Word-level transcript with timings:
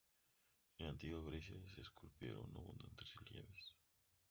En 0.79 0.85
la 0.87 0.91
antigua 0.93 1.21
Grecia 1.21 1.59
se 1.67 1.81
esculpieron 1.81 2.49
abundantes 2.55 3.13
relieves. 3.17 3.75